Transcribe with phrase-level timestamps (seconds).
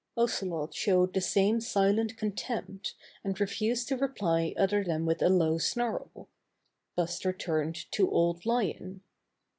[0.17, 5.59] Ocelot showed the same silent contempt and refused to reply other than with a low
[5.59, 6.27] snarl.
[6.95, 9.03] Buster turned to Old Lion.